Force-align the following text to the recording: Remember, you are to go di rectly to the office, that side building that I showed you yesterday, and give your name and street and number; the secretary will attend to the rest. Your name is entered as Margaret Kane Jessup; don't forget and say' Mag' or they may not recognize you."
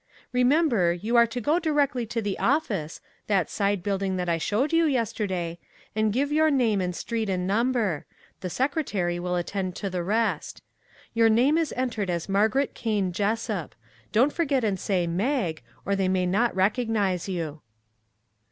Remember, 0.33 0.93
you 0.93 1.15
are 1.15 1.27
to 1.27 1.39
go 1.39 1.59
di 1.59 1.69
rectly 1.69 2.09
to 2.09 2.23
the 2.23 2.39
office, 2.39 3.01
that 3.27 3.51
side 3.51 3.83
building 3.83 4.15
that 4.17 4.27
I 4.27 4.39
showed 4.39 4.73
you 4.73 4.85
yesterday, 4.85 5.59
and 5.95 6.11
give 6.11 6.31
your 6.31 6.49
name 6.49 6.81
and 6.81 6.95
street 6.95 7.29
and 7.29 7.45
number; 7.45 8.07
the 8.39 8.49
secretary 8.49 9.19
will 9.19 9.35
attend 9.35 9.75
to 9.75 9.91
the 9.91 10.01
rest. 10.01 10.63
Your 11.13 11.29
name 11.29 11.55
is 11.55 11.71
entered 11.77 12.09
as 12.09 12.27
Margaret 12.27 12.73
Kane 12.73 13.11
Jessup; 13.11 13.75
don't 14.11 14.33
forget 14.33 14.63
and 14.63 14.79
say' 14.79 15.05
Mag' 15.05 15.61
or 15.85 15.95
they 15.95 16.07
may 16.09 16.25
not 16.25 16.55
recognize 16.55 17.29
you." 17.29 17.61